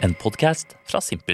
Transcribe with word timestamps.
En 0.00 0.14
podkast 0.14 0.66
fra 0.84 1.00
Simpl. 1.00 1.32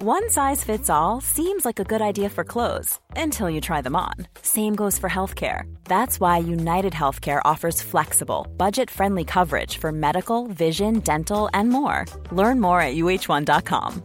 One 0.00 0.30
size 0.30 0.62
fits 0.64 0.88
all 0.88 1.20
seems 1.20 1.64
like 1.64 1.80
a 1.80 1.84
good 1.84 2.00
idea 2.00 2.28
for 2.28 2.44
clothes 2.44 3.00
until 3.16 3.50
you 3.50 3.60
try 3.60 3.82
them 3.82 3.96
on. 3.96 4.14
Same 4.42 4.76
goes 4.76 4.96
for 4.98 5.10
healthcare. 5.10 5.62
That's 5.84 6.20
why 6.20 6.38
United 6.38 6.92
Healthcare 6.92 7.40
offers 7.44 7.82
flexible, 7.82 8.46
budget 8.56 8.90
friendly 8.90 9.24
coverage 9.24 9.78
for 9.78 9.90
medical, 9.90 10.46
vision, 10.46 11.00
dental, 11.00 11.50
and 11.52 11.68
more. 11.68 12.04
Learn 12.30 12.60
more 12.60 12.80
at 12.80 12.94
uh1.com. 12.94 14.02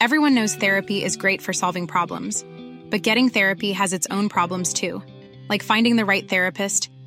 Everyone 0.00 0.34
knows 0.34 0.56
therapy 0.56 1.04
is 1.04 1.16
great 1.16 1.40
for 1.40 1.52
solving 1.52 1.86
problems, 1.86 2.44
but 2.90 3.02
getting 3.02 3.28
therapy 3.28 3.72
has 3.72 3.92
its 3.92 4.08
own 4.10 4.28
problems 4.28 4.72
too, 4.72 5.02
like 5.48 5.62
finding 5.62 5.96
the 5.96 6.04
right 6.04 6.28
therapist, 6.28 6.90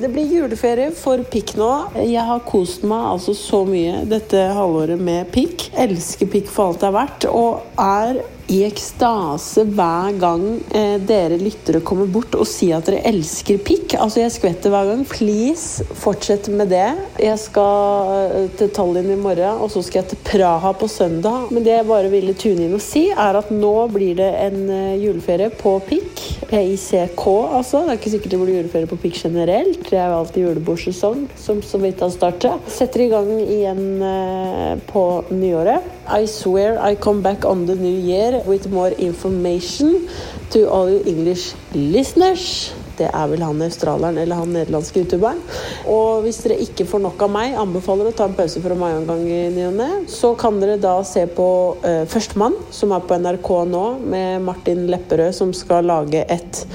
Det 0.00 0.08
blir 0.08 0.30
juleferie 0.32 0.88
for 0.96 1.20
pikk 1.28 1.50
nå. 1.60 1.70
Jeg 2.00 2.22
har 2.24 2.38
kost 2.48 2.86
meg 2.88 3.02
altså 3.10 3.34
så 3.36 3.58
mye 3.68 3.98
dette 4.08 4.46
halvåret 4.56 4.96
med 4.96 5.28
pikk. 5.34 5.66
Elsker 5.76 6.30
pikk 6.32 6.48
for 6.48 6.70
alt 6.70 6.80
det 6.80 6.88
er 6.88 6.94
verdt, 6.94 7.26
og 7.28 7.82
er 7.84 8.22
i 8.50 8.64
ekstase 8.66 9.62
hver 9.70 10.16
gang 10.18 10.44
eh, 10.74 10.96
dere 11.06 11.38
lyttere 11.38 11.80
kommer 11.86 12.08
bort 12.10 12.34
og 12.34 12.48
sier 12.48 12.80
at 12.80 12.88
dere 12.88 13.04
elsker 13.06 13.60
pikk. 13.62 13.94
Altså, 13.94 14.24
jeg 14.24 14.34
skvetter 14.34 14.72
hver 14.72 14.88
gang. 14.90 15.04
Please, 15.06 15.84
fortsett 16.02 16.50
med 16.50 16.72
det. 16.74 16.88
Jeg 17.22 17.38
skal 17.38 18.10
eh, 18.26 18.48
til 18.58 18.72
Tallinn 18.74 19.12
i 19.14 19.18
morgen, 19.20 19.62
og 19.62 19.70
så 19.70 19.84
skal 19.86 20.02
jeg 20.02 20.10
til 20.12 20.22
Praha 20.26 20.72
på 20.74 20.88
søndag. 20.90 21.50
Men 21.54 21.66
det 21.66 21.76
jeg 21.76 21.88
bare 21.90 22.10
ville 22.12 22.34
tune 22.34 22.66
inn 22.66 22.74
og 22.74 22.82
si, 22.82 23.06
er 23.14 23.38
at 23.38 23.52
nå 23.54 23.74
blir 23.94 24.18
det 24.18 24.30
en 24.48 24.60
eh, 24.66 24.98
juleferie 25.04 25.52
på 25.54 25.76
pikk. 25.86 26.26
PICK, 26.50 27.22
altså. 27.54 27.84
Det 27.84 27.94
er 27.94 28.00
ikke 28.00 28.14
sikkert 28.16 28.34
det 28.34 28.42
blir 28.42 28.58
juleferie 28.58 28.90
på 28.90 28.98
pikk 29.04 29.22
generelt. 29.28 29.84
Det 29.86 29.94
er 29.94 30.10
jo 30.10 30.18
alltid 30.24 30.48
julebordsesong, 30.48 31.22
som 31.38 31.62
så 31.62 31.78
vidt 31.82 32.02
har 32.02 32.10
startet. 32.10 32.66
Setter 32.70 33.06
i 33.06 33.10
gang 33.14 33.30
igjen 33.44 33.86
eh, 34.02 34.74
på 34.90 35.06
nyåret. 35.30 35.86
I 36.10 36.26
swear 36.26 36.80
I 36.82 36.96
come 36.98 37.22
back 37.22 37.44
on 37.46 37.66
the 37.66 37.78
new 37.78 37.94
year 37.94 38.39
with 38.46 38.68
more 38.70 38.92
information 38.98 40.08
to 40.50 40.68
all 40.70 40.90
you 40.90 41.02
English 41.06 41.54
listeners. 41.74 42.72
Det 43.00 43.08
er 43.08 43.28
vel 43.30 43.40
han 43.40 43.62
australieren 43.64 44.18
eller 44.20 44.42
han 44.42 44.50
nederlandske 44.52 45.00
youtuberen. 45.00 45.40
Og 45.88 46.24
hvis 46.24 46.42
dere 46.44 46.58
ikke 46.60 46.84
får 46.88 47.00
nok 47.06 47.22
av 47.24 47.32
meg, 47.32 47.54
anbefaler 47.56 48.10
å 48.10 48.16
ta 48.16 48.26
en 48.28 48.36
pause 48.36 48.60
fra 48.60 48.76
meg 48.76 48.98
en 48.98 49.06
gang 49.08 49.22
i 49.24 49.38
ny 49.54 49.64
og 49.70 49.78
ne, 49.78 49.88
så 50.10 50.34
kan 50.40 50.60
dere 50.60 50.76
da 50.80 50.98
se 51.06 51.24
på 51.32 51.46
uh, 51.80 52.02
Førstemann, 52.10 52.58
som 52.74 52.92
er 52.92 53.06
på 53.06 53.16
NRK 53.22 53.52
nå, 53.70 53.84
med 54.04 54.44
Martin 54.44 54.84
Lepperød, 54.92 55.32
som 55.36 55.54
skal 55.56 55.88
lage 55.88 56.26
et 56.28 56.66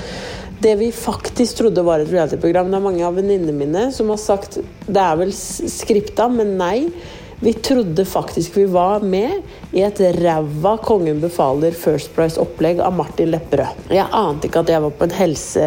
det 0.65 0.71
vi 0.79 0.87
faktisk 0.95 1.59
trodde 1.59 1.83
var 1.85 2.01
et 2.01 2.09
reality-program. 2.09 2.71
Det 2.71 2.77
er 2.79 2.83
mange 2.87 3.03
av 3.05 3.19
venninnene 3.19 3.53
mine 3.53 3.83
som 3.93 4.09
har 4.09 4.17
sagt 4.17 4.57
det 4.87 5.01
er 5.01 5.19
vel 5.19 5.33
skripta, 5.35 6.25
men 6.31 6.55
nei. 6.57 6.77
Vi 7.39 7.53
trodde 7.53 8.05
faktisk 8.05 8.57
vi 8.57 8.65
var 8.65 9.03
med 9.03 9.41
i 9.75 9.81
et 9.83 9.99
ræva 10.21 10.77
Kongen 10.83 11.19
befaler 11.19 11.75
First 11.75 12.13
Price-opplegg 12.15 12.79
av 12.79 12.95
Martin 12.95 13.33
Lepperød. 13.33 13.89
Jeg 13.91 14.07
ante 14.15 14.47
ikke 14.47 14.63
at 14.63 14.71
jeg 14.71 14.83
var 14.85 14.95
på 14.95 15.09
en 15.09 15.15
helse 15.17 15.65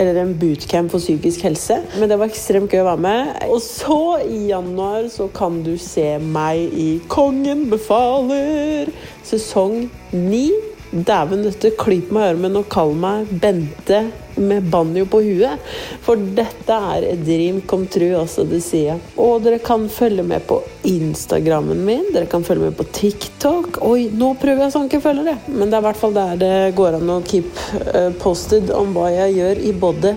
eller 0.00 0.20
en 0.22 0.32
bootcamp 0.38 0.92
for 0.92 1.02
psykisk 1.02 1.44
helse, 1.44 1.76
men 1.98 2.08
det 2.08 2.16
var 2.16 2.30
ekstremt 2.30 2.72
gøy 2.72 2.80
å 2.84 2.88
være 2.92 3.04
med. 3.04 3.32
Og 3.50 3.60
så, 3.64 4.00
i 4.24 4.46
januar, 4.48 5.10
så 5.12 5.28
kan 5.34 5.60
du 5.66 5.74
se 5.82 6.14
meg 6.22 6.72
i 6.72 6.90
Kongen 7.12 7.66
befaler 7.72 8.88
sesong 9.26 9.90
ni. 10.14 10.46
Dæven 10.90 11.44
dette 11.46 11.70
klyper 11.78 12.16
meg 12.16 12.24
i 12.24 12.30
armen 12.32 12.58
og 12.58 12.66
kall 12.72 12.96
meg 12.98 13.28
Bente 13.42 14.00
med 14.40 14.66
banjo 14.72 15.04
på 15.10 15.20
huet. 15.22 15.62
For 16.02 16.18
dette 16.36 16.74
er 16.94 17.06
et 17.12 17.22
dream 17.26 17.60
come 17.70 17.86
true, 17.90 18.14
altså. 18.18 18.44
det 18.48 18.62
sier 18.64 18.94
jeg. 18.94 19.02
Og 19.20 19.44
dere 19.44 19.60
kan 19.62 19.86
følge 19.92 20.24
med 20.26 20.42
på 20.48 20.60
Instagrammen 20.88 21.84
min, 21.86 22.06
dere 22.14 22.26
kan 22.30 22.44
følge 22.46 22.68
med 22.68 22.78
på 22.78 22.88
TikTok. 22.96 23.80
Oi, 23.86 24.08
nå 24.10 24.32
prøver 24.40 24.66
jeg 24.66 24.74
sånn 24.74 24.88
ikke 24.88 25.02
følger 25.04 25.30
det, 25.30 25.36
men 25.52 25.70
det 25.70 25.78
er 25.78 25.84
i 25.84 25.88
hvert 25.90 26.00
fall 26.00 26.16
der 26.16 26.40
det 26.40 26.54
går 26.78 26.98
an 26.98 27.12
å 27.14 27.20
keep 27.26 27.50
uh, 27.84 28.10
posted 28.22 28.72
om 28.74 28.94
hva 28.96 29.10
jeg 29.12 29.36
gjør 29.38 29.62
i 29.66 29.74
både 29.84 30.14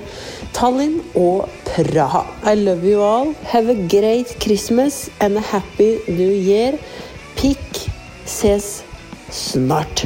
Tallinn 0.53 0.99
og 1.19 1.45
Praha. 1.69 2.23
I 2.49 2.55
love 2.57 2.87
you 2.87 3.01
all. 3.01 3.33
Have 3.53 3.69
a 3.69 3.77
great 3.89 4.37
Christmas 4.41 5.09
and 5.19 5.37
a 5.37 5.45
happy 5.53 5.97
new 6.07 6.31
year. 6.31 6.77
Pikk 7.37 7.85
ses 8.25 8.83
snart. 9.33 10.05